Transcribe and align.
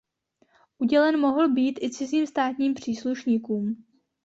Udělen 0.77 1.19
mohl 1.19 1.53
být 1.53 1.79
i 1.83 1.89
cizím 1.89 2.27
státním 2.27 2.73
příslušníkům. 2.73 3.83